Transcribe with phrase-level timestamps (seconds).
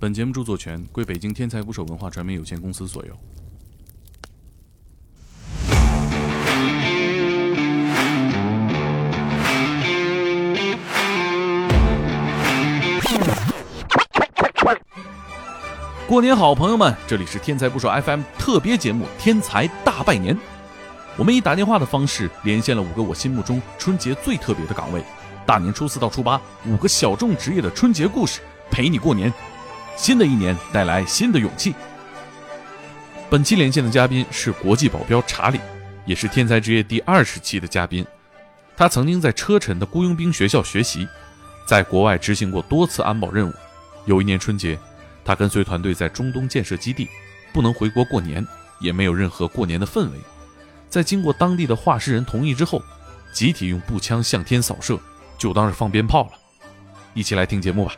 [0.00, 3.16] 本节目著作权归北京天才捕手文化传媒有限公司所有。
[16.06, 16.94] 过年好，朋友们！
[17.06, 20.36] 这里是天才捕手 FM 特别节目《天才大拜年》。
[21.16, 25.02] 我们以打电话的方式连线了五个我心目中春节最特别的岗位。
[25.46, 28.40] 大年初四到初八，五个小众职业的春节故事，
[28.70, 29.32] 陪你过年。
[29.96, 31.74] 新的一年带来新的勇气。
[33.30, 35.60] 本期连线的嘉宾是国际保镖查理，
[36.06, 38.04] 也是天才职业第二十期的嘉宾。
[38.76, 41.08] 他曾经在车臣的雇佣兵学校学习，
[41.66, 43.52] 在国外执行过多次安保任务。
[44.06, 44.78] 有一年春节。
[45.26, 47.08] 他跟随团队在中东建设基地，
[47.50, 48.46] 不能回国过年，
[48.78, 50.18] 也没有任何过年的氛围。
[50.90, 52.82] 在经过当地的画室人同意之后，
[53.32, 55.00] 集体用步枪向天扫射，
[55.38, 56.32] 就当是放鞭炮了。
[57.14, 57.94] 一起来听节目吧。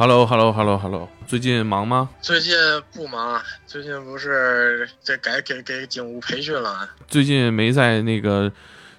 [0.00, 2.08] Hello，Hello，Hello，Hello，最近忙吗？
[2.22, 2.56] 最近
[2.90, 6.88] 不忙，最近不是在改给给警务培训了。
[7.06, 8.50] 最近没在那个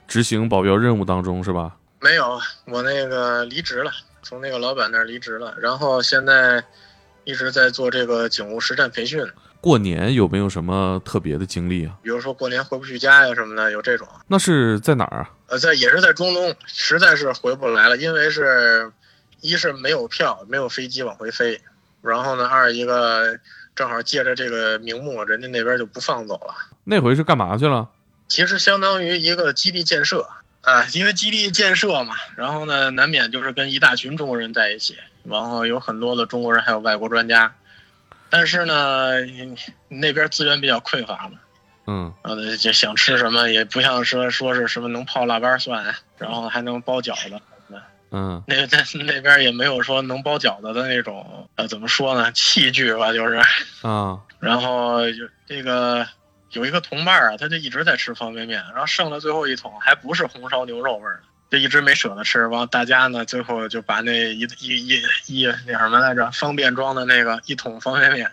[0.07, 1.75] 执行保镖任务当中是吧？
[1.99, 3.89] 没有，我那个离职了，
[4.22, 6.63] 从那个老板那儿离职了，然后现在
[7.23, 9.25] 一直在做这个警务实战培训。
[9.59, 11.95] 过年有没有什么特别的经历啊？
[12.03, 14.07] 比如说过年回不去家呀什么的，有这种。
[14.27, 15.29] 那是在哪儿啊？
[15.47, 18.91] 呃，在也是在中东，实在是回不来了，因为是。
[19.42, 21.59] 一是没有票，没有飞机往回飞，
[22.02, 23.39] 然后呢，二一个
[23.75, 26.56] 正好借着这个名目，人家那边就不放走了。
[26.84, 27.89] 那回是干嘛去了？
[28.28, 30.30] 其实相当于一个基地建设
[30.62, 37.53] 啊，因为基地建设嘛，然后呢，难免就是跟一大群中国人在一起，然后有很多的中国人，还有外国专家。
[38.30, 39.16] 但是呢，
[39.89, 41.39] 那边资源比较匮乏嘛，
[41.88, 47.41] 嗯，呃，就想吃什么也不像说说是什么能泡腊八蒜，然后还能包饺子。
[48.13, 52.29] 嗯，那在那边也没有说能包饺子的那种，呃，怎么说呢？
[52.33, 53.41] 器具吧，就是
[53.83, 54.19] 啊。
[54.38, 56.05] 然后就这个
[56.51, 62.45] 有一个同伴啊，他就一直在吃方便面，然后剩了最后一桶，还不是红烧牛肉味儿的，就一直没舍得吃。
[62.47, 68.29] 完，大家呢最后就把那一一一一那什么来着，方便装的那个一桶方便面，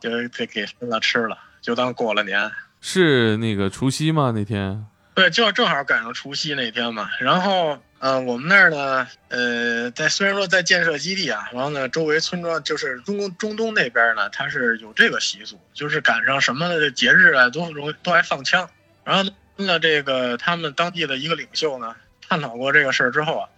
[0.00, 2.48] 就给给分了吃了，就当过了年。
[2.80, 4.30] 是那个除夕吗？
[4.32, 4.86] 那天？
[5.16, 7.10] 对，就正好赶上除夕那天嘛。
[7.18, 7.76] 然后。
[7.98, 18.68] 呃，我们那儿呢，呃，在虽然说在建设基地啊，然后呢，周围村庄就是中中东那边呢，它是有这个习俗，就是赶上什么的节日啊，都容都爱放枪。
[19.02, 19.22] 然后
[19.56, 21.96] 呢，这个他们当地的一个领袖呢，
[22.28, 23.48] 探讨过这个事儿之后啊，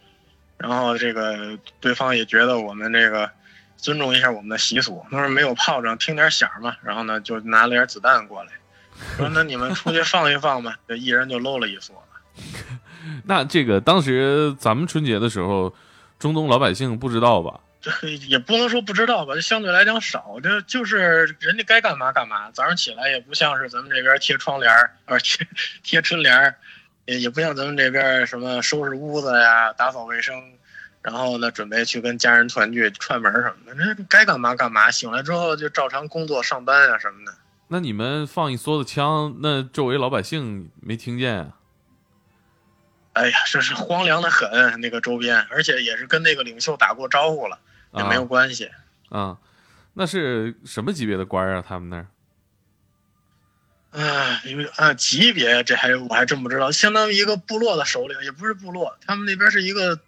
[0.57, 3.29] 然后这个对方也觉得我们这个
[3.77, 8.53] 尊重一下我们的习俗，他说没有炮仗，听点响嘛，然后呢，就拿了点子弹过来，
[9.17, 11.91] 说那你们出去放一放吧，就一人就搂了一梭。
[13.25, 15.75] 那这个当时咱们春节的时候，
[16.19, 17.61] 中东老百姓不知道吧？
[17.81, 17.91] 这
[18.29, 20.39] 也不能说不知道吧，就相对来讲少。
[20.43, 22.51] 这就是人家该干嘛干嘛。
[22.51, 25.47] 早上起来也不像是咱们这边贴窗帘儿，而 贴
[25.83, 26.55] 贴春联儿，
[27.07, 30.35] 也也不像咱们这边什么收拾屋子呀、打扫卫生，
[31.03, 33.95] 然后呢准备去跟家人团聚、串门什么的。
[33.95, 34.91] 这该干嘛干嘛。
[34.91, 37.33] 醒来之后就照常工作、上班啊什么的。
[37.69, 41.58] 那你们放一梭子枪，那周围老百姓没听见啊？
[43.19, 47.59] 哎呀，这是荒凉的很，那个周边，而且也是跟那个领袖打过招呼了，
[47.95, 48.71] 也没有关系。
[49.09, 49.37] 啊，
[49.95, 51.65] 那是什么级别的官啊？
[51.67, 52.07] 他们那儿？
[53.91, 59.99] 啊，因为啊级别，这还我还真不知道，相当于一个部落的首领，也不是部落，他们那边是一个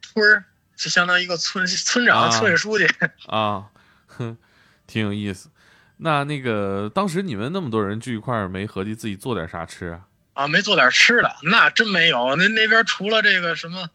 [0.00, 0.44] 村儿，
[0.74, 2.86] 就相当于一个村村长、村委书记。
[3.28, 3.66] 啊，
[4.06, 4.38] 哼，
[4.86, 5.50] 挺有意思。
[5.98, 10.06] 那那个当时你们那么多人聚一块儿，没合计自己做点啥吃啊？
[10.34, 12.36] 啊，没做点吃的，那真没有。
[12.36, 13.88] 那那边除了这个什么，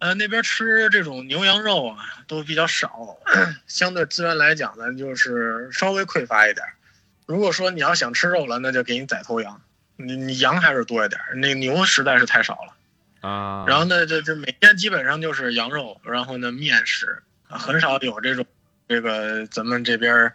[0.00, 3.16] 呃，那边吃这种牛羊肉啊，都比较少，
[3.68, 6.66] 相对资源来讲呢，就是稍微匮乏一点。
[7.26, 9.60] 如果说你要想吃肉了，那就给你宰头羊。
[9.96, 13.64] 你你羊还是多一点，那牛实在是太少了啊。
[13.68, 18.44] 然后呢，这这每天基本上就是羊肉，然后呢面食，很少有这种
[18.88, 20.32] 这个咱们这边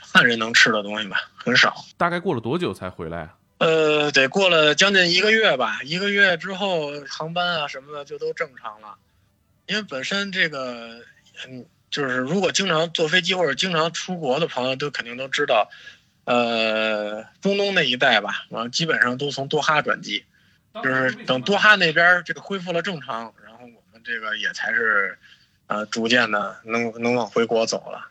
[0.00, 1.74] 汉人能吃的东西吧，很少。
[1.96, 3.34] 大概过了多久才回来啊？
[3.60, 8.96] 呃，得过了将近一个月吧，一个月之后航班啊什么的就都正常了，
[9.66, 11.04] 因为本身这个，
[11.46, 15.68] 嗯，就是如果经常坐飞机或者经常出国的朋友都肯定都知道，
[16.24, 20.24] 呃，中东那一带吧，然后基本上都从多哈转机，
[20.82, 25.18] 就是等多哈那边这个恢复了正常，然后我们这个也才是，
[25.66, 28.08] 呃，逐渐的能能往回国走了。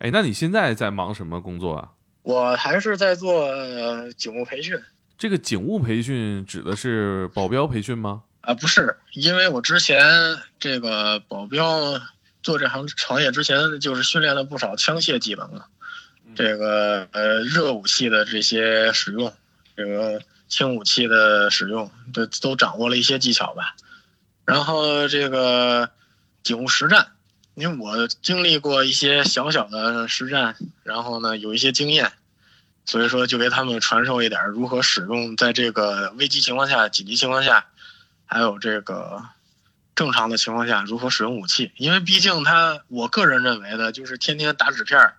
[0.00, 1.92] 哎，那你现在在忙什么工作啊？
[2.22, 4.80] 我还是在做呃警务培训
[5.18, 8.22] 这个警务培训指的是保镖培训吗？
[8.40, 10.02] 啊，不是，因为我之前
[10.58, 12.00] 这个保镖
[12.42, 15.66] 做这行行业之前，就是训练了不少枪械技能啊，
[16.34, 19.30] 这个呃热武器的这些使用，
[19.76, 23.76] 这个轻武器的使用，都都掌握了一些技巧吧。
[24.46, 25.90] 然后这个
[26.42, 27.08] 警务实战，
[27.60, 32.10] 因为我经历过一些小小的实战，然后呢有一些经验，
[32.86, 37.66] 所以说就给他们传授一点如何使用，在这个危机情况下、紧急情况下，
[38.24, 39.22] 还有这个
[39.94, 41.70] 正常的情况下如何使用武器。
[41.76, 45.16] 因为毕竟他，我个人认为的就是天天打纸片儿，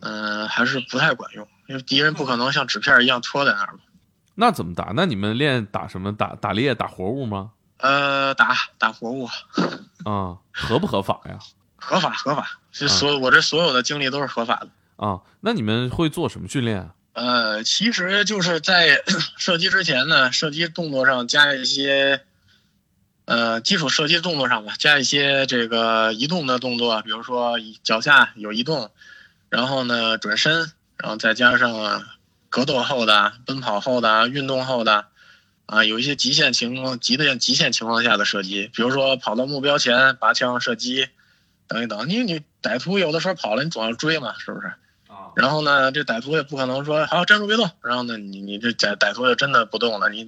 [0.00, 3.80] 嗯、还是不太管用，因为敌人不可能像纸片一样戳在那儿嘛。
[4.34, 4.92] 那怎么打？
[4.94, 6.16] 那你们练打什么？
[6.16, 7.50] 打打猎、打活物吗？
[7.78, 9.26] 呃，打打活物，
[10.04, 11.38] 啊，合不合法呀？
[11.76, 14.68] 合 法合法，这所有我这所有的经历都是合法的。
[14.96, 16.94] 啊，那你们会做什么训练啊？
[17.12, 19.02] 呃，其实就是在
[19.38, 22.22] 射击之前呢，射击动作上加一些，
[23.24, 28.90] 呃，基础射击动作上吧，加一些这个移动的动作，比如说脚下有移动，
[29.48, 32.04] 然后呢转身，然后再加上
[32.48, 35.06] 格斗后的、奔跑后的、运动后的，
[35.68, 41.08] 啊，有一些极限情况、极的极限情况下的射击，比如说跑到目标前拔枪射击，
[41.66, 44.68] 等一等，你你歹徒有的时候跑了，你总要追嘛，是不是？
[45.08, 50.26] 啊，然后呢，这歹徒也不可能说好站住别动，然后呢，你你这歹歹徒就真的不动了，你，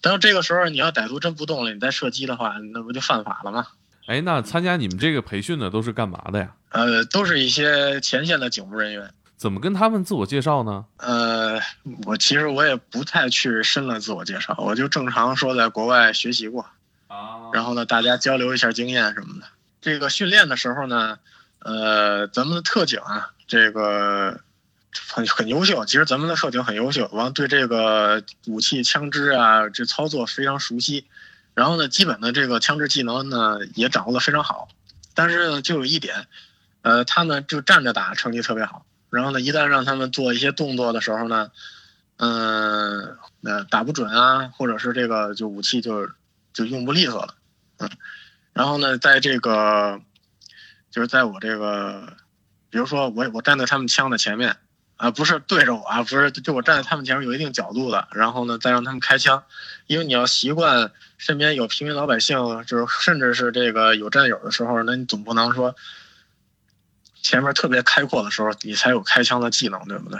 [0.00, 3.66] 但是这个时候你要歹徒真不动了，你再射击的话，那不就犯法了吗？
[4.06, 6.54] 哎，那参加你们这个培训的都是干嘛的呀？
[6.70, 9.10] 呃，都是一些前线的警务人员。
[9.38, 10.84] 怎么跟他们自我介绍呢？
[10.96, 11.60] 呃，
[12.04, 16.66] 我其实我也不太去深了自我介绍，我就正常说在国外学习过，
[17.06, 19.46] 啊然后呢，大家交流一下经验什么的。
[19.80, 21.20] 这个训练的时候呢，
[21.60, 24.40] 呃，咱们的特警啊，这个
[25.08, 25.84] 很很优秀。
[25.84, 31.06] 其实咱们的特警很优秀，完对这个武器、枪支啊，这操作非常熟悉。
[31.54, 34.66] 然后呢，基本的这个枪支技能呢也掌握的非常好。
[35.14, 36.26] 但是呢，就有一点，
[36.82, 38.84] 呃，他呢就站着打成绩特别好。
[39.10, 41.50] 然后呢，一旦让他们做一些动作的时候呢，
[42.16, 46.08] 嗯、呃，打不准啊，或者是这个就武器就
[46.52, 47.34] 就用不利索了，
[47.78, 47.88] 嗯，
[48.52, 50.00] 然后呢，在这个
[50.90, 52.14] 就是在我这个，
[52.70, 54.56] 比如说我我站在他们枪的前面
[54.96, 59.44] 啊，不是对着我啊，不是就我站在他们前面有一定角度的，然后呢再让他们开枪，
[59.86, 65.76] 因为你要习惯身边有平民老百姓，就是甚至是这个有战友的时候，那你总不能说
[67.28, 70.18] 前面特别开阔的时候，你才有开枪的技能，对不对？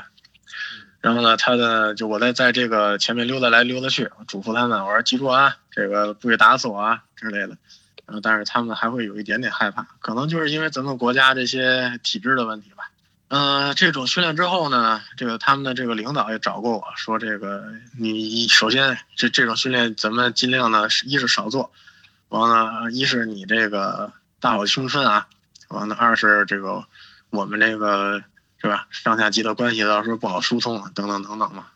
[1.00, 7.56] 然后呢，他的就我在在这个前面溜达来溜达去，我嘱咐他们，我说记住啊，这个不许打死我啊之类的。
[8.04, 12.90] 然后，但是他们还会有一点点害怕，可能就是因为咱们国家这些体制的问题吧。
[13.28, 17.64] 嗯、这种训练之后呢，这个他们的这个领导也找过我说，这个
[17.98, 21.72] 你首先这这种训练咱们尽量呢，一是少做，
[22.28, 25.26] 完了，一是你这个大好青春啊，
[25.68, 26.84] 完了，二是这个
[27.30, 28.22] 我们这个
[28.60, 31.66] 是吧，上下级的关系到时候不好疏通啊，等等等等嘛，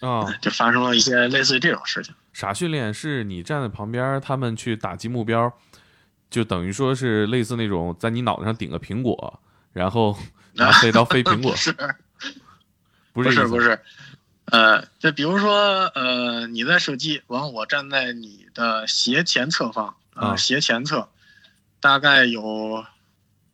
[0.00, 2.14] 啊，就发生了一些类似于这种事情。
[2.32, 2.92] 啥训练？
[2.92, 5.52] 是你站在旁边，他们去打击目标，
[6.28, 9.40] 就等于说是类似那种在你脑袋上顶个苹果，
[9.72, 10.18] 然后
[10.54, 11.72] 拿飞刀飞苹果不，是
[13.12, 13.78] 不是不是
[14.46, 21.08] 呃，就比如说呃，你在射击，完我站在你的斜前侧方啊、啊斜前侧，
[21.80, 22.84] 大概有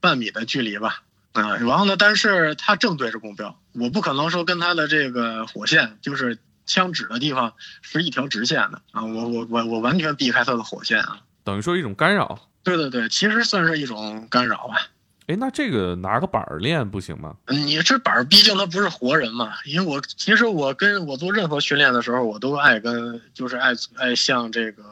[0.02, 1.02] 半米的距离吧。
[1.32, 11.22] 啊、然后呢，但是他正对着目标，我不可能说跟他的这个火线，就是枪指的地方是一条直线的啊，我我我我完全避开他的火线啊。
[11.42, 12.38] 等于说一种干扰。
[12.62, 14.88] 对对对，其实算是一种干扰吧。
[15.26, 17.34] 哎，那这个拿个板儿练不行吗？
[17.48, 24.82] 你这板儿毕竟他不是活人嘛，因为我其实我跟我做任何训练的时候，我都爱跟就是爱爱向这个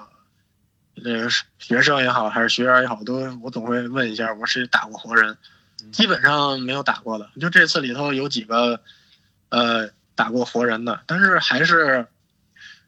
[1.02, 1.28] 这个
[1.58, 5.36] 学生也好，还是学员也好，都我总会问一下，我是打过活人？
[5.92, 8.80] 基本上没有打过的，就这次里头有几个
[9.48, 12.06] 呃打过活人的，但是还是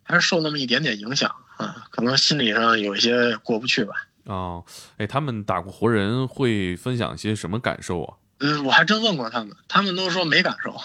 [0.02, 3.95] 还是受那么一点点影响啊，可能心理上有一些过不去吧。
[4.25, 4.64] 哦，
[4.99, 8.16] 哎，他们打过活人会分享些什么感受啊？
[8.40, 10.76] 嗯，我还真问过他们，他们都说没感受。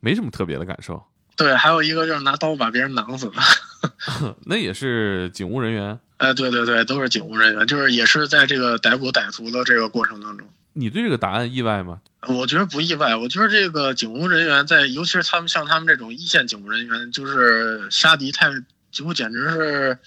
[0.00, 1.04] 没什么特别的感受。
[1.34, 4.36] 对，还有一个就是拿刀把别人囊死的。
[4.46, 5.98] 那也是警务人员。
[6.18, 12.00] 哎，对对对，都是警务人员，就是也是在这个逮捕歹徒的这个过程当中，你对这个答案意外吗？
[12.26, 13.14] 我觉得不意外。
[13.14, 18.50] 我觉得这个警务人员在，尤其是他们像他们这种一线警务人员，就是杀敌太
[18.90, 19.98] 几乎简直是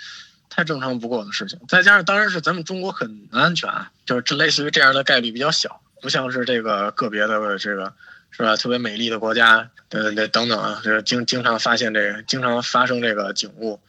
[0.50, 1.60] 太正常不过的事情。
[1.68, 5.82] 再加上当然是咱们中国很安全啊，就是这类似于这样的概率比较小。
[6.01, 7.94] 不像是这个个别的这个
[8.32, 8.56] 是吧？
[8.56, 13.80] 特别美丽的国家，对对等等啊，就是经经常发现这个，经常发生这个警务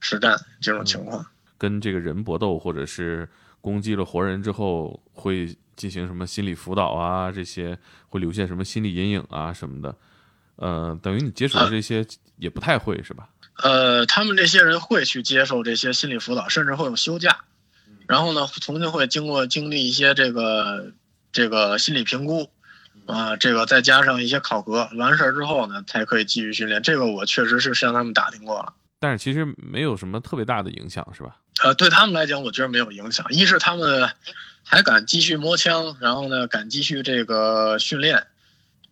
[0.00, 1.26] 实战这种情况。
[1.58, 3.28] 跟这个人搏斗，或者是
[3.60, 7.30] 攻击了活人之后，会进行什么心理辅导啊？
[7.30, 7.76] 这些
[8.08, 9.94] 会留下什么心理阴影啊什么的？
[10.56, 12.04] 呃，等于你接触的这些
[12.36, 13.28] 也不太会是吧？
[13.62, 17.38] 呃，他们这些人会去接受这些心理辅导，甚至会有休假，
[18.06, 20.92] 然后呢，重新会经过经历一些这个
[21.32, 22.50] 这个心理评估，
[23.06, 26.82] 啊，这个再加上一些考核，完事儿之后呢，才可以继续训练。
[26.82, 31.36] 这个我确实是向他们打听过了，但是其实没有什么特别大的影响，是吧？
[31.62, 33.26] 呃，对他们来讲，我觉得没有影响。
[33.30, 34.10] 一是他们
[34.64, 38.26] 还敢继续摸枪，然后呢，敢继续这个训练。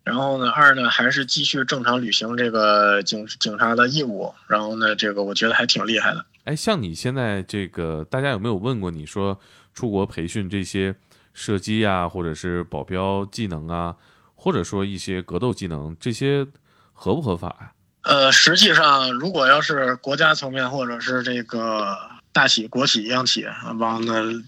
[0.03, 4.33] 然后呢，二呢还是继续正常履行这个警警察的义务。
[4.47, 6.25] 然后呢，这个我觉得还挺厉害的。
[6.45, 9.37] 哎，像你现在这个，大家有没有问过你说
[9.73, 10.95] 出国培训这些
[11.33, 13.95] 射击啊，或者是保镖技能啊，
[14.35, 16.47] 或者说一些格斗技能，这些
[16.93, 17.71] 合不合法呀？
[18.03, 21.97] 呃，实际上，如果要是国家层面或者是这个
[22.31, 23.45] 大企国企央企
[23.79, 24.43] 往呢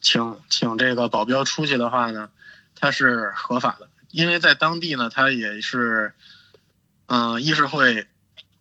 [0.00, 2.28] 请请这个保镖出去的话呢，
[2.78, 3.88] 它是合法的。
[4.10, 6.12] 因为在当地呢，他也是，
[7.06, 8.06] 嗯，一是会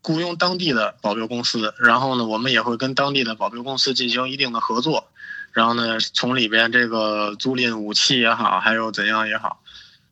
[0.01, 5.11] 雇佣当地的保镖公司，然后呢，我们也会跟当地的保镖公司进行一定的合作，
[5.51, 9.61] 然后呢，从里边这个租赁武器也好，还有怎样也好，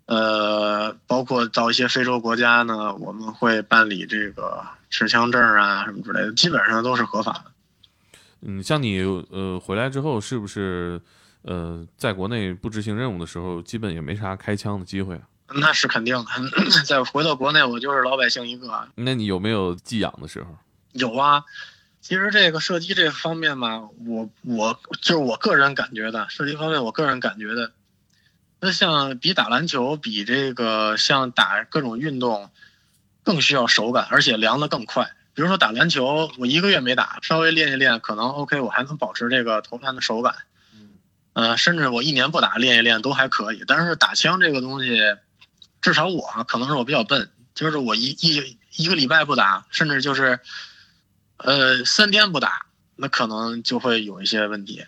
[0.05, 7.51] 呃，包括到一些非洲国家呢，我们会办理这个持枪证啊什么之类的，基本上都是合法的。
[8.41, 11.00] 嗯，像你呃回来之后，是不是
[11.43, 15.22] 呃在国内不执行任务的时候，基本也没啥开枪的机会啊？
[15.53, 16.25] 那是肯定的。
[16.86, 18.88] 再回到国内，我就是老百姓一个。
[18.96, 20.58] 那你有没有寄养的时候？
[20.93, 21.43] 有啊。
[22.01, 27.72] 其实这个射击这方面吧，我我就是我个人感觉的射击方面，我个人感觉的，
[28.62, 32.50] 那像比打篮球，比这个像打各种运动，
[33.24, 35.12] 更需要手感，而且凉的更快。
[35.34, 40.36] 比如说打篮球，我一个月没打，稍微练一练，可能 OK，我还能保持这个投篮的手感。
[41.34, 41.58] 嗯。
[41.58, 43.63] 甚至我一年不打，练一练都还可以。
[43.68, 44.98] 但是打枪这个东西。
[45.82, 50.39] 至少我可能是我比较笨，就是我一一一个礼拜不打，甚至就是，
[51.38, 54.86] 呃，三天不打，那可能就会有一些问题。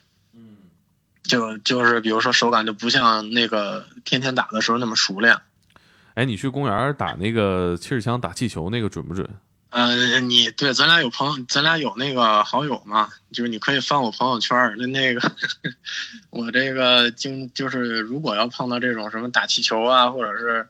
[1.24, 5.38] 嗯，就就是比如说手感就不像那个天天打的时候那么熟练。
[6.16, 9.28] 哎，你去公园打那个气势枪打气球那个准不准？
[9.72, 15.32] 呃，你对，咱俩有朋友，咱俩有那个好友嘛，就是你可以翻我朋友圈儿那那个，
[16.30, 20.68] 我这个经就是如果要碰到这种什么打气球啊，或者是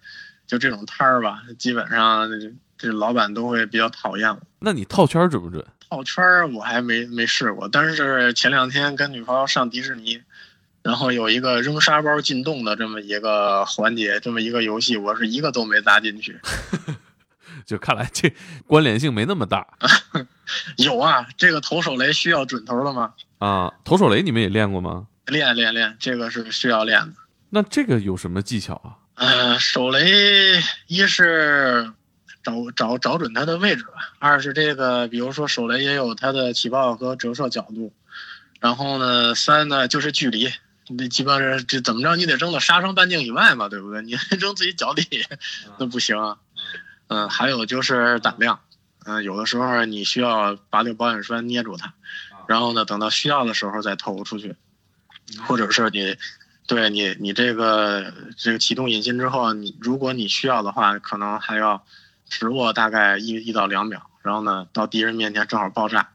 [0.48, 2.30] 就这种摊儿吧，基本上
[2.78, 4.40] 这老板都会比较讨厌我。
[4.60, 5.66] 那你套圈准不准？
[5.90, 10.22] 套圈我还没没试过，但是前两天跟女朋友上迪士尼，
[10.84, 16.40] 然后有一个扔沙包进洞的这么一个环节，这么一个游戏，我是一个都没砸进去。
[17.66, 18.34] 就看来这
[18.68, 19.66] 关联性没那么大。
[20.78, 23.14] 有啊，这个投手雷需要准头的吗？
[23.40, 25.08] 啊，投手雷你们也练过吗？
[25.28, 27.14] 练练练，这个是需要练的。
[27.50, 29.00] 那这个有什么技巧啊？
[29.16, 31.94] 呃，手雷一是
[32.44, 37.94] 找找找准它的位置吧，二是这个比如说手雷也有它的起爆和折射角度，
[38.60, 40.50] 然后呢，三呢就是距离，
[40.88, 44.02] 你基本上这怎么着你得扔到杀伤半径以外嘛，对不对？
[44.02, 45.26] 你 扔自己脚底
[45.78, 46.38] 那不行啊。
[47.08, 48.60] 嗯，还有就是胆量，
[49.06, 51.94] 嗯，有的时候你需要把这个保险栓捏住它，
[52.48, 54.56] 然后呢，等到需要的时候再投出去，
[55.46, 56.18] 或者是你，
[56.66, 61.86] 对你，你这个这个启动引信之后，你如果你需要的话，可能还要
[62.30, 66.10] 持握大概一一到两秒，然后呢，到敌人面前正好爆炸。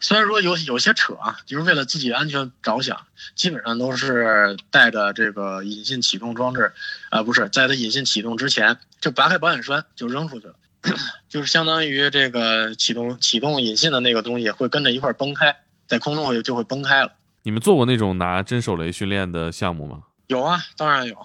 [0.00, 6.72] 虽然说有有些扯啊，就是为了自己安全着想，基本上都是带着这个引信启动装置，
[7.10, 10.54] 啊，不是在它引信启动之前就拔开保险栓就扔出去了，
[11.28, 17.12] 就是相当于这个启动启动引信的那个东西会跟着一块崩开，在空中会就会崩开了。
[17.42, 20.02] 你们做过那种拿真手雷训练的项目吗？
[20.26, 21.16] 有啊，当然有，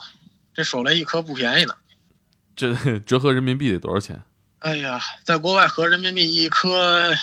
[0.53, 1.73] 这手雷一颗不便宜呢，
[2.55, 4.21] 这 折合人民币得多少钱？
[4.59, 7.13] 哎呀，在国外合人民币一颗。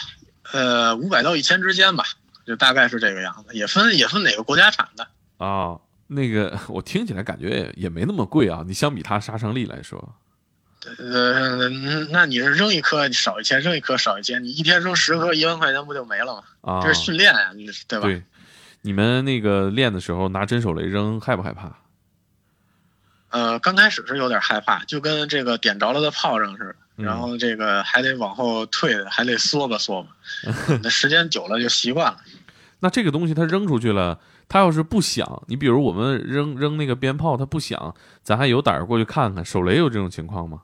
[0.52, 2.04] 呃，五百到一千之间吧，
[2.46, 5.78] 就大概是这个样子，也分也分哪个国家产的啊。
[6.10, 10.14] 那个我听起来感觉也也没那么贵啊，你相比它杀伤力来说，
[10.96, 11.68] 呃，
[12.10, 16.42] 那你是扔一颗少一千，扔一颗少一千，你一天扔十颗，一万块钱不就没了吗？
[16.62, 17.50] 啊，这是训练呀，
[17.86, 18.06] 对吧？
[18.06, 18.22] 对，
[18.80, 21.76] 你们那个练的时候拿真手雷扔害不害怕？
[23.28, 26.76] 呃，刚开始是有点害怕，就跟这个点着了的炮仗似的。
[26.98, 30.08] 然后这个还得往后退，还得缩吧缩吧，
[30.82, 32.18] 那时间久了就习惯了。
[32.80, 39.44] 那这个东西它扔出去了，它要是不响，你比如我们扔扔那个鞭炮，它不响，咱还有胆儿过去看看。
[39.44, 40.62] 手雷有这种情况吗？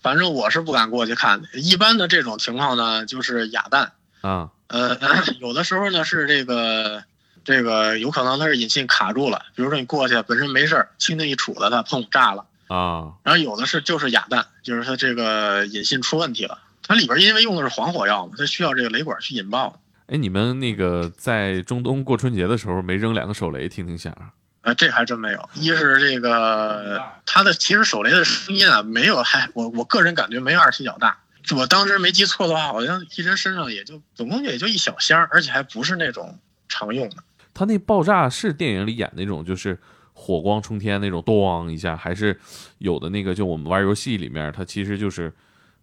[0.00, 1.48] 反正我是不敢过去看的。
[1.58, 3.92] 一般的这种情况呢，就是哑弹。
[4.20, 4.98] 啊，呃，
[5.40, 7.02] 有的时候呢是这个
[7.44, 12.46] 这个有可能它是引信卡住了，比如说你过去本身没事儿，轻轻一杵子它，砰炸了。
[12.68, 16.58] 啊，然后有的是就是哑弹，就是它这个引信出问题了。
[16.82, 19.80] 它里边因为用的是黄火药嘛，它需要这个雷管去引爆。
[20.06, 24.12] 哎，你们那个在中东过春节的时候没扔两个手雷听听响？
[24.60, 25.48] 啊，这还真没有。
[25.54, 31.18] 一是这个它的其实手雷的声音啊，没有还我我个人感觉没二踢脚大。
[31.54, 37.16] 我当时没记错的话，好像一人身上也就总共也就一小箱，而且还不是那种常用的。
[37.52, 39.78] 它那爆炸是电影里演那种，就是
[40.14, 42.38] 火光冲天那种，咣一下，还是
[42.78, 45.30] 有的那个就我们玩游戏里面，它其实就是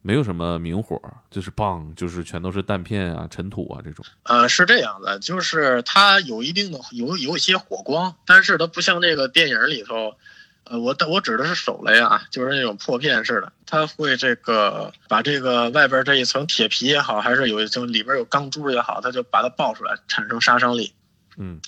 [0.01, 4.03] 没有什么明火，就是棒，就是全都是弹片啊、尘土啊这种。
[4.23, 10.15] 呃，是这样的，就是它有一定的有有一些火光，但是它不像那个电影里头。
[10.63, 20.93] 呃，我我指的是手雷啊，就是那种破片式的，它会这个把这个外边这一层铁皮也好，还是有一层里边有钢珠也好，它就把它爆出来，产生杀伤力。
[21.35, 21.59] 嗯，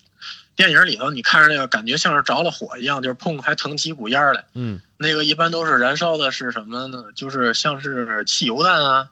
[0.56, 4.46] 电影里头你看着那个感觉像是着了火一样，就是砰还腾起一股烟来。
[4.54, 7.04] 嗯，那个一般都是燃烧的是什么呢？
[7.16, 9.10] 就是像是汽油弹啊，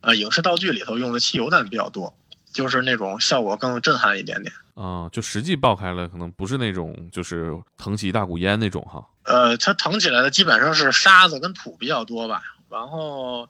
[0.00, 2.14] 呃，影视道具里头用的汽油弹比较多，
[2.52, 4.52] 就是那种效果更震撼一点点。
[4.74, 9.04] 啊，就实际爆开了，可能不是那种就是腾起一大股烟那种哈。
[9.24, 12.42] 呃，它腾起来的基本上是沙子跟土比较多吧。
[12.70, 13.48] 然后，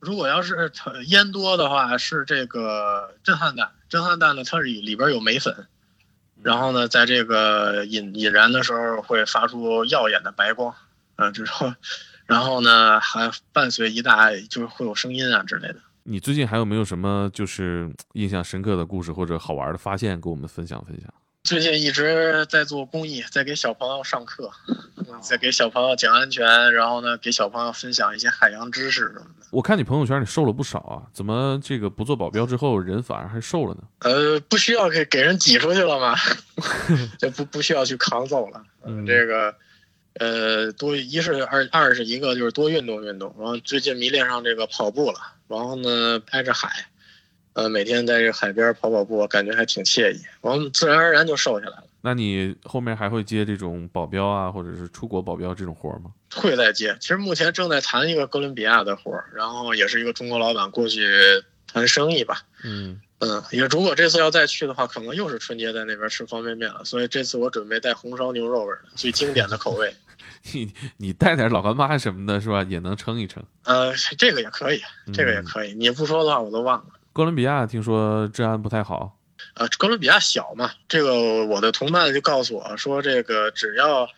[0.00, 0.70] 如果要是
[1.06, 3.70] 烟多的话，是这个震撼弹。
[3.88, 5.68] 震撼弹呢，它里里边有镁粉，
[6.44, 10.74] 然后呢，在这个引引燃的时候会发出耀眼的白光，
[11.16, 11.72] 嗯，之后，
[12.26, 15.76] 然后呢还伴随一大就是会有声音啊之类的。
[16.02, 21.12] 你最近还有没有什么就是印象深刻的故事或者好玩的发现，跟我们分享分享？
[21.44, 24.50] 最近一直在做公益，在给小朋友上课，
[25.20, 29.46] 在给小朋友讲安全，然后呢，给小朋友分享一些海洋知识什么的。
[29.50, 33.82] 我看你朋友圈你瘦了不少啊，怎么这个不做保镖之后人反而还瘦了呢？
[33.98, 36.16] 呃，不需要给给人挤出去了吗？
[37.20, 38.64] 就不不需要去扛走了。
[38.86, 39.54] 嗯，这个，
[40.14, 46.86] 呃，多一是二二是一个就是多运动运动，然后最近迷恋上这个跑步了，然后呢拍着海。
[47.54, 51.84] 呃，每天在这海边跑跑步，感觉还挺惬意，完自然而然就瘦下来了。
[52.00, 56.10] 那你后面还会接这种保镖啊，或者是出国保镖这种活吗？
[56.34, 56.94] 会再接。
[57.00, 61.06] 其实目前正在谈一个哥伦比亚的活，然后也是一个中国老板过去
[61.66, 62.42] 谈生意吧。
[62.62, 66.84] 嗯嗯，也如果这次要再去的话，可能又是春节在那边吃方便面了。
[66.84, 69.94] 所以这次我准备带红烧牛肉味的最经典的口味。
[70.52, 72.62] 你你带点老干妈什么的，是吧？
[72.68, 73.42] 也能撑一撑。
[73.62, 74.82] 呃，这个也可以，
[75.14, 75.72] 这个也可以。
[75.72, 76.86] 你不说的话，我都忘了。
[77.14, 79.16] 哥伦比亚听说治安不太好，
[79.54, 84.08] 呃，哥伦比亚小嘛，这个我的同伴就告诉我说，这个只要，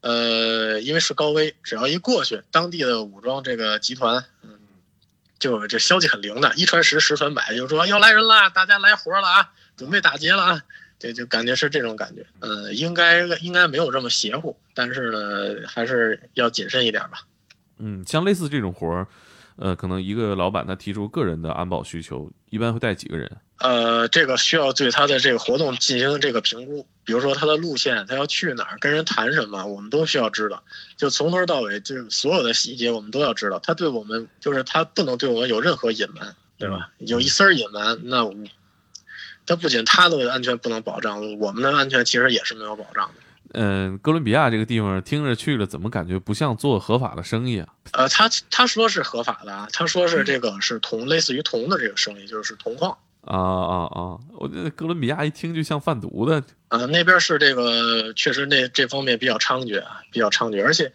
[0.00, 4.58] 呃，因为是高危，只要一过去，当地的武装这个集团，嗯，
[5.38, 10.62] 就这消息很灵的，一传十，十传百，就说要来人了，大家来活了啊，准备打劫了啊，
[10.98, 17.20] 这就感觉是这种感觉，呃，应该应该没有这么邪乎，但是呢，还是要谨慎一点吧。
[17.76, 19.06] 嗯，像类似这种活儿。
[19.56, 23.30] 呃，可能一个老板他提出个人的安保需求，一般会带几个人？
[23.58, 30.62] 呃，这个需要对他的这个活动进行这个评估，比如说他的路线，他要去哪儿，跟人谈什么，我们都需要知道。
[30.96, 33.58] 就从头到尾，就是所有的细节我们都要知道。
[33.58, 36.90] 他对我们，就是他不能对我们有任何隐瞒，对吧？
[37.00, 38.34] 有一丝隐瞒，那我
[39.44, 43.20] 他不仅他的安全不能保障，我们的安全其实也是没有保障的。
[43.52, 47.68] 嗯，哥伦比亚这个地方听着去了，怎么感觉不像做合法的生意啊？
[47.92, 52.96] 呃，他他说是合法的啊，他说是这个是铜，类似于铜的这个生意，就是铜矿。
[53.22, 54.16] 啊啊啊！
[54.38, 56.42] 我觉得哥伦比亚一听就像贩毒的。
[56.68, 60.64] 呃，那边是这个，确实那这方面比较猖獗，比较猖獗。
[60.64, 60.90] 而且，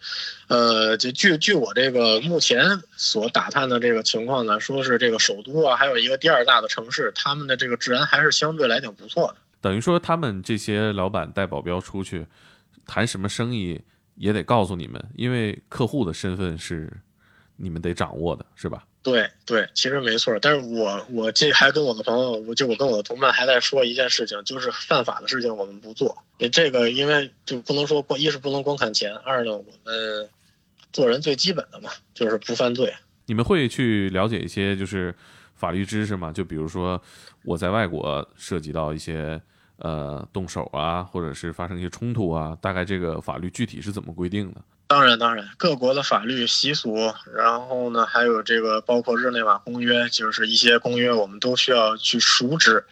[0.48, 9.36] 呃，就据据我这个目前所打探的这个情况呢，说是这个首都啊，还有一个第二大的城市，他们的这个治安还是相对来讲不错的。
[9.66, 12.24] 等于说，他们这些老板带保镖出去
[12.86, 13.80] 谈什么生意，
[14.14, 16.88] 也得告诉你们，因为客户的身份是
[17.56, 18.86] 你们得掌握的，是吧？
[19.02, 20.38] 对对，其实没错。
[20.40, 26.16] 但是我我这还跟我的朋友，我就我跟我的同伴还在说一件事情，就是犯法的事情我们不做。
[26.52, 30.28] 这个因为就不能说光一是不能光看钱，二呢我们
[30.92, 32.94] 做人最基本的嘛，就是不犯罪。
[33.26, 35.12] 你们会去了解一些就是
[35.56, 36.30] 法律知识吗？
[36.30, 37.02] 就比如说
[37.42, 39.42] 我在外国涉及到一些。
[39.78, 44.60] 呃，动手啊，或者是发生一些冲突啊，大概这个法律具体是怎么规定的？
[44.88, 46.94] 当然，当然，各国的法律习俗，
[47.34, 52.84] 然后呢，还有这个包括日内瓦公约，就是一些公约，我们都需要去熟知。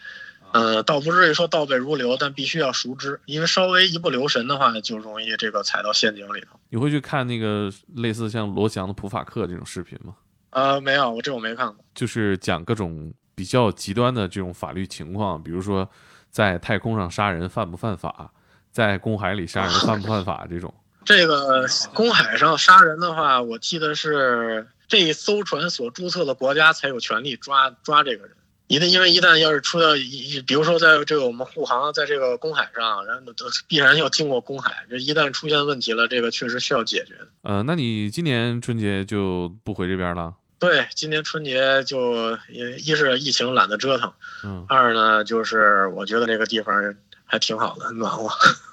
[0.51, 6.59] 呃，倒不至于说倒背如流，但必须要熟知，因为稍微一不留神的话，就容易这个踩到陷阱里头。
[6.69, 10.13] 你会去看那个类似像罗翔的普法课这种视频吗？
[10.51, 11.83] 呃，没有，我这我没看过。
[11.93, 15.89] 就是讲各种比较极端的这种法律情况，比如说
[16.35, 18.29] 在太空上杀人犯不犯法，
[18.69, 20.73] 在公海里杀人犯不犯法这种。
[21.05, 28.35] 这个公海上杀人的话，我记得是这一艘船所注册的国家才有权利抓抓这个人。
[28.67, 37.27] 一旦因为一旦要是出到一，比如说在这个我们护航在这个公海上，然后都必然要经过公海，这一旦出现问题了，这个确实需要解决的。
[37.43, 40.33] 呃，那你今年春节就不回这边了？
[40.65, 44.11] 对，今年春节就一一是疫情懒得折腾，
[44.43, 48.27] 嗯，二呢就是我觉得这个地方还挺好的，暖和，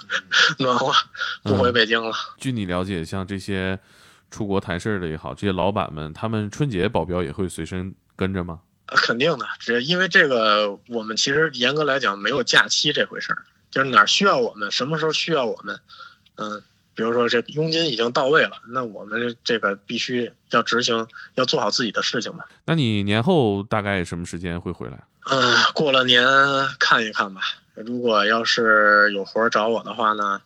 [0.59, 0.91] 暖和，
[1.43, 2.13] 不回北京了。
[2.39, 3.79] 据你了解，像这些
[4.31, 8.61] 出国谈事儿的也好，这些老板们，他们春节保镖也会随身跟着吗？
[8.87, 15.79] 肯定的，只因为这个，我们其实严格来讲没有假期这回事儿，就是哪儿需要我们，什么时候需要我们，
[16.37, 16.63] 嗯，
[16.95, 22.45] 比如说这佣金已经到位了，那我们这个必须要执行，要做好自己的事情嘛。
[22.67, 25.03] 那你年后大概什么时间会回来？
[25.31, 26.23] 嗯，过了年
[26.79, 27.41] 看一看吧。
[27.75, 30.43] 如果要是有活找我的话呢，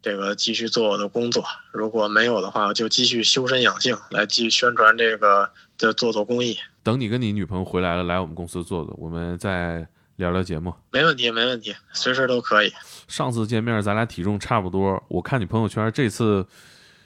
[0.00, 6.56] 这个继续做我的工作；如果没有的话，就继续修身养性，来继续宣传这个，就做做公益。
[6.82, 10.74] 等你跟你女朋友回来了，来我们公司坐坐，我们再聊聊节目。
[10.90, 12.72] 没问题，没问题，随时都可以。
[13.08, 16.46] 上次见面咱俩体重差不多，我看你朋友圈这次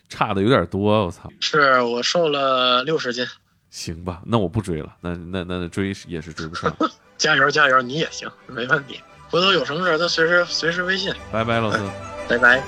[0.09, 1.29] 差的有点多，我操！
[1.41, 3.27] 是我瘦了六十斤。
[3.71, 6.75] 行吧，那我不追了，那那那追也是追不上。
[7.19, 9.01] 加油加油，你也行，没问题。
[9.29, 11.13] 回头有什么事咱随时随时微信。
[11.33, 11.79] 拜拜，老师。
[12.29, 12.63] 拜拜。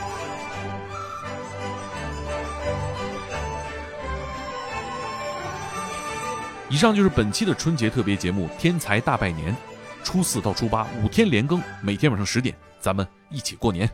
[6.70, 9.52] 以上就是本期的春节特别节目《天才大拜年》，
[10.08, 13.86] 初四到初八五天连更，每天晚上十点，咱们一起过年。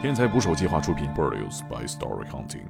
[0.00, 2.64] 天才捕手计划出品，Produced by Story Hunting。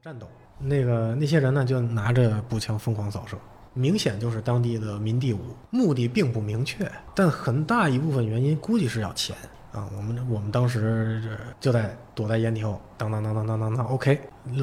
[0.00, 0.28] 战斗。
[0.60, 3.36] 那个那些人呢，就拿着步枪疯狂扫射，
[3.76, 5.38] 明显就是当地的民地武，
[5.70, 9.36] 目的并不明确，但很大一部分原因估计是要钱
[9.70, 9.88] 啊。
[9.96, 11.22] 我们我们当时
[11.60, 14.18] 就在躲在掩体后，当当当当当当当，OK，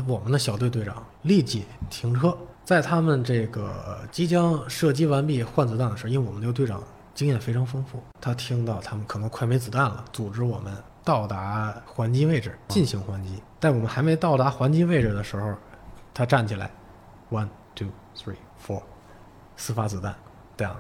[0.08, 10.74] 我们的小队队长立即停车，在他们这个即将射击完毕换子弹的时候，因为我们这个队长经验非常丰富，他听到他们可能快没子弹了，组织我们
[11.04, 13.42] 到达还击位置进行还击。
[13.60, 15.54] 在我们还没到达还击位置的时候。
[16.16, 16.70] 他站起来
[17.32, 18.80] ，one two three four，
[19.56, 20.14] 四发子弹
[20.58, 20.76] ，down。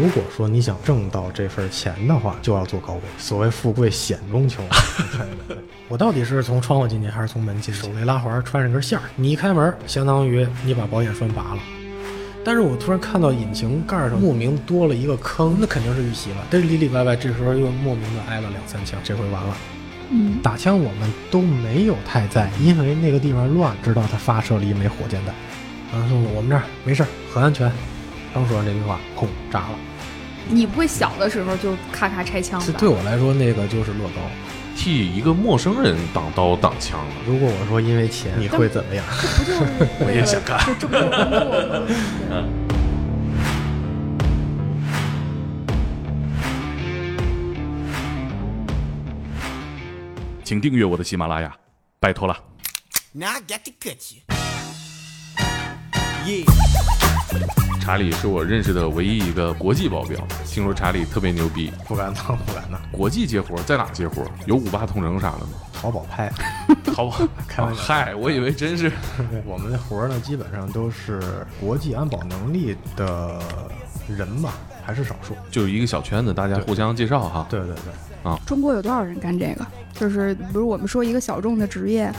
[0.00, 3.00] 如果说你想挣到这份钱的话，就要做高危。
[3.18, 4.62] 所谓富贵险中求。
[5.88, 7.74] 我到底是从窗户进去还是从门进？
[7.74, 9.04] 手雷拉环，穿上根线儿。
[9.16, 11.60] 你一开门，相当于你把保险栓拔了。
[12.48, 16.36] 但是我突然看到引擎盖上莫名多了一个坑，那肯定是遇袭了。
[16.48, 19.54] 但是里里外外这时候又莫名的挨了两三枪，这回完了。
[20.08, 25.34] 嗯，打枪我们都没有太在意，因为那个地方乱，知道他发射了一枚火箭弹。
[25.92, 27.70] 然后我们这儿没事，很安全。
[28.32, 29.78] 刚说完这句话，砰，炸了。
[30.48, 32.66] 你不会小的时候就咔咔拆枪吧？
[32.78, 34.22] 对我来说，那个就是乐高。
[34.88, 37.14] 替一个陌生人挡刀挡枪了。
[37.26, 39.04] 如果我说因为钱，你会怎么样？
[39.20, 39.60] 这不就是
[40.00, 40.58] 我也想干。
[50.42, 51.54] 请订阅我的喜马拉雅，
[52.00, 52.34] 拜托了。
[57.80, 62.78] 查理是我认识的唯一一个国际保镖，听说查理特别牛逼，不敢当，不敢当。
[62.92, 64.22] 国际接活，在哪接活？
[64.44, 65.48] 有五八同城啥的吗？
[65.72, 66.30] 淘宝拍，
[66.84, 67.16] 淘宝
[67.48, 67.80] 开玩笑。
[67.80, 68.92] 嗨，我以为真是。
[69.46, 73.40] 我们的活呢，基本上都是国际安保能力的
[74.06, 74.52] 人吧，
[74.84, 77.46] 还是少数，就是一个小圈子，大家互相介绍哈。
[77.48, 79.66] 对对对，啊，中国有多少人干这个？
[79.94, 82.12] 就是比如我们说一个小众的职业。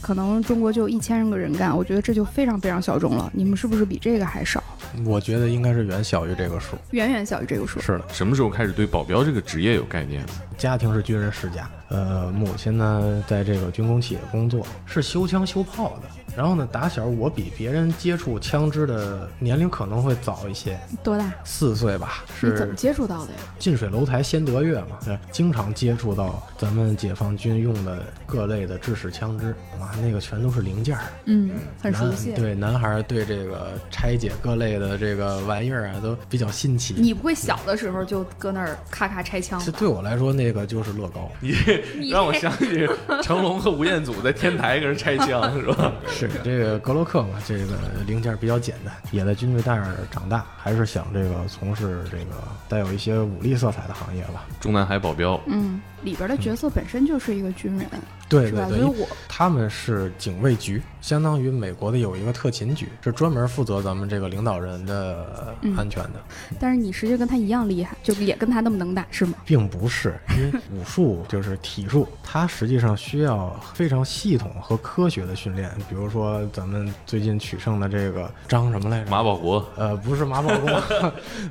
[0.00, 3.30] 可能中国就一千个人干，我觉得这就非常非常小众了。
[3.34, 4.62] 你们是不是比这个还少？
[5.04, 7.80] 我觉得应该是远小于这个数，远远小于这个数。
[7.80, 8.04] 是的。
[8.12, 10.24] 什么时候开始对保镖这个职业有概念？
[10.56, 16.08] 家庭是军人世家，呃，母亲呢在这个军工企业工作，是修枪修炮的。
[16.36, 21.24] 然后呢，打小我比别人接触枪支的年龄可能会早一些，多大？
[21.44, 22.24] 四岁吧。
[22.38, 23.38] 是怎么接触到的呀？
[23.58, 31.04] 近水楼台先得月嘛，对经常接触到咱们解放军用的各类的制式枪支，哇，那个全都是零件儿。
[31.26, 31.50] 嗯，
[31.82, 32.32] 很熟悉。
[32.32, 36.94] 对，男孩儿对这个拆解各类的这个玩意儿啊，都比较新奇。
[36.96, 39.64] 你不会小的时候就搁那儿咔咔拆枪吧？
[39.66, 41.30] 这对我来说，那个就是乐高。
[41.40, 42.88] 你让我想起
[43.22, 45.92] 成龙和吴彦祖在天台跟人拆枪 是吧？
[46.28, 52.34] 是这个格洛克嘛，这个零件比较简单，也在军队带儿长大，还是想这个从事这个
[52.68, 54.46] 带有一些武力色彩的行业吧。
[54.60, 57.86] 中南海保镖，嗯，里边的角色本身就是一个军人，
[58.28, 58.66] 对是吧？
[58.68, 66.20] 对对，所以我他们是警卫局，相当于美国的有一个特勤局，是专门负责咱们这个领导人的嗯安全的，
[66.58, 69.34] 但是你实际跟他一样厉害，就也跟他那么能打，是吗？
[69.44, 75.70] 并不是因为武术就是体术，它实际上需要非常系统和科学的训练。
[75.88, 79.10] 比如说咱们最近取胜的这个张什么来着？
[79.10, 80.82] 马保国呃，不是马保国，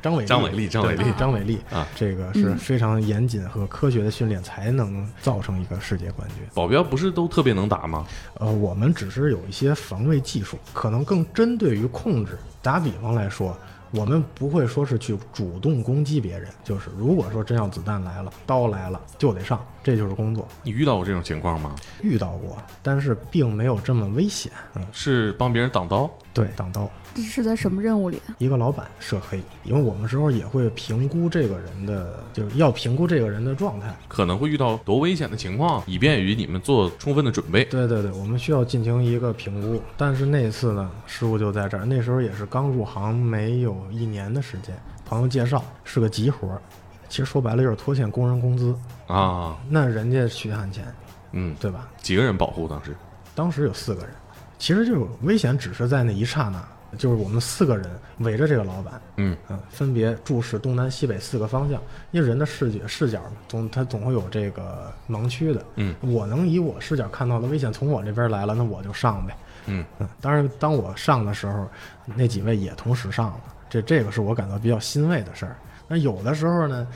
[0.02, 6.38] 张 伟张伟丽张伟丽张伟丽啊，这个是嗯非常严谨和科学的训练才能造成一个世界冠军。
[6.54, 8.06] 保镖不是都特别能打吗？
[8.36, 12.38] 呃，我们只是有一些防卫技术，可能更针对于控制。
[12.62, 13.58] 打比方来说，
[13.92, 20.48] 我们不会说是去主动攻击别人，就是如果说真要子弹来了，刀来了就得上，这就是工作。
[20.64, 21.76] 你遇到过这种情况吗？
[22.02, 24.52] 遇到过，但是并没有这么危险。
[24.76, 26.10] 嗯，是帮别人挡刀？
[26.40, 26.90] 对，挡刀。
[27.14, 28.22] 这是在什么任务里？
[28.38, 33.94] 一个老板涉黑，因为我们时候也会评估这个人的，就是要评估这个人的状态。
[34.08, 37.66] 可能会遇到多危险的情况，以便于你们做充分的准备。
[37.66, 39.82] 对对对，我们需要进行一个评估。
[39.98, 41.84] 但是那次呢，失误就在这儿。
[41.84, 44.74] 那时候也是刚入行没有一年的时间，
[45.06, 46.62] 朋友介绍是个急活儿，
[47.10, 48.74] 其实说白了就是拖欠工人工资。
[49.08, 50.86] 啊，那人家血汗钱，
[51.34, 51.90] 嗯，对吧？
[52.02, 52.96] 几个人保护当时？
[53.36, 54.12] 当时有四个人，
[54.60, 56.64] 其实就是危险只是在那一刹那，
[56.98, 65.66] 就是我们四个人围着这个老板，嗯嗯，分别注视东南西北四个方向，因为人的视觉视角嘛，总他总会有这个盲区的。
[65.76, 69.36] 嗯我能以我视角看到的危险从我这边来了，那我就上呗。
[69.66, 71.68] 嗯嗯，当然，当我上的时候，
[72.06, 75.56] 那几位也同时上了，这这个是我感到比较欣慰的事儿。
[75.88, 76.88] 那有的时候呢，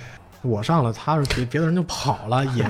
[0.42, 2.68] 我上了，他是别别的人就跑了，也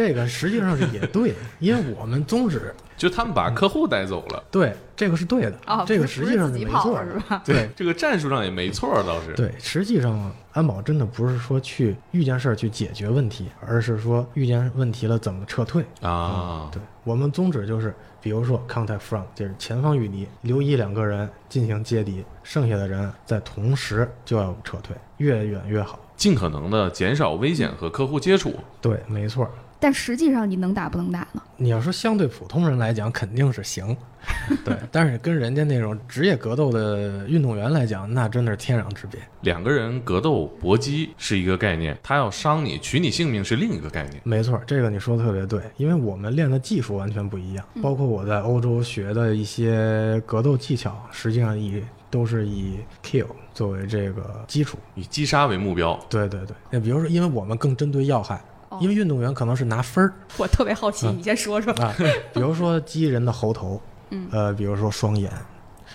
[0.00, 7.04] 这个实际上是也对， 因为我们宗旨就他们把客户带走了，对这个是对的，哦，这个实际上不是没错的。
[7.12, 7.42] 是吧？
[7.44, 9.34] 对这个战术上也没错，倒是。
[9.34, 15.84] 对，实际上安保真的不是说去遇见事儿去解决问题，而是说遇见问题了怎么撤退。
[16.00, 25.98] 啊，对我们宗旨就是，比如说 contact front，就是前方与敌，留一两个人进行接敌，剩下的人在同时就要撤退，越远越好。
[26.16, 28.54] 尽可能的减少危险和客户接触。
[28.82, 29.50] 对，没错。
[29.80, 31.42] 但实际上你能打不能打呢？
[31.56, 33.96] 你要说相对普通人来讲，肯定是行，
[34.64, 34.76] 对。
[34.92, 39.18] 但是跟人家那种职业格斗的运动员来讲，那真的是天壤之别。
[39.40, 44.20] 两个人格斗搏击是一个概念，他要伤你、取你性命是另一个概念。
[44.24, 54.78] 没错，这个你说的特别对，因为我们练的技术完全不一样，包括我在欧洲学的一些格斗技巧，实际上以都是以 kill 作为这个基础。
[54.94, 58.42] 以击杀为目标，对对对，那比如说，因为我们更针对要害，
[58.80, 61.72] 因为运动员可能是拿分儿我特别好奇，你先说说。
[61.74, 61.94] 啊，
[62.32, 65.30] 比如说击人的喉头， 嗯呃，比如说双眼，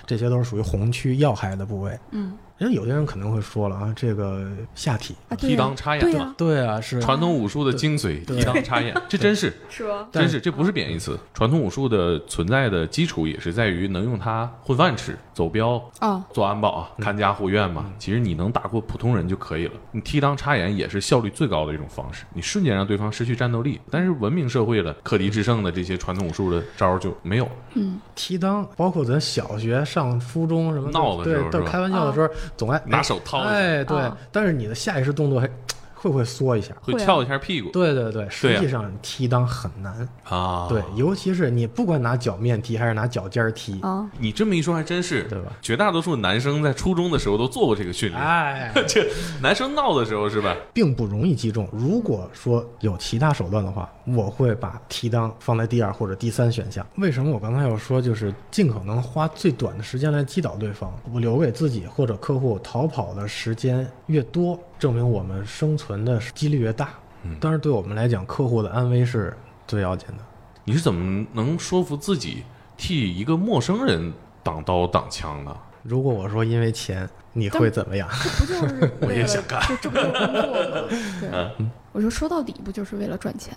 [0.05, 1.97] 这些都是属于红区要害的部位。
[2.11, 10.07] 嗯因为有些人可能会说了啊，这个下体，啊，对提裆插眼嘛对啊，是传统武术的精髓，对提裆插眼，这真是 是吧？
[10.11, 11.19] 真是，这不是贬义词。
[11.33, 17.91] 传统武术的存在的基础也是在于能用它混饭吃、走镖、啊，做安保啊、看家护院嘛。
[17.99, 19.73] 其实你能打过普通人就可以了。
[19.91, 23.81] 你踢裆插眼也是效率最高的一种方式，你瞬间让对方失去战斗力。
[23.91, 27.49] 但是文明社会了，克敌制胜的这些传统武术的招儿就没有。
[27.73, 35.49] 嗯，踢裆，包括咱小学上初中什么闹的时候对，是开玩笑的时候总爱拿手掏哎，对啊，但是你的下意识动作还
[36.05, 36.71] 会不会缩一下？
[36.83, 40.67] 会翘一下屁股对对对，实际上踢裆很难，啊。
[40.69, 45.51] 对，尤其是你不管拿脚面踢还是拿脚尖儿踢，啊，你这么一说还真是，对吧？
[45.63, 48.21] 绝大多数男生在初中的时候都做过这个训练。
[48.21, 49.09] 哎， 这
[49.41, 50.55] 男生闹的时候是吧？
[50.71, 51.67] 并不容易击中。
[51.71, 56.85] 如果说有其他手段的话，我会把踢裆放在第二或者第三选项。
[56.97, 66.89] 为什么我刚才要说，就是尽可能花最短的时间来击倒对方，我留给自己或者客户逃跑的时间越多，证明我们生存的几率越大。
[67.23, 69.35] 嗯当然，对我们来讲，客户的安危是
[69.67, 70.23] 最要紧的。
[70.63, 72.43] 你是怎么能说服自己
[72.77, 75.55] 替一个陌生人挡刀挡枪的？
[75.83, 78.09] 如果我说因为钱，你会怎么样？
[78.11, 80.87] 这不就是我为了也想干这这不就是工作吗？
[81.21, 83.55] 对，嗯我说说到底不就是为了赚钱，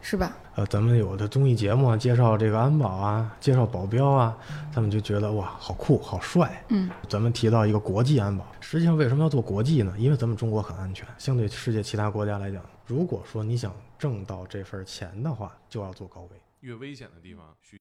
[0.00, 0.36] 是吧？
[0.54, 4.36] 呃，咱们有的综艺节目啊，介绍这个安保啊，介绍保镖啊，
[4.72, 6.64] 他们就觉得哇，好酷，好帅。
[6.68, 9.94] 嗯，咱们提到一个国际安保，实际上为什么要做国际呢？
[9.98, 16.28] 因为咱们中国很安全，相对世界其他国家来讲，如果说你想挣到这份钱的话，就要做高危。
[16.60, 17.76] 越危险的地方需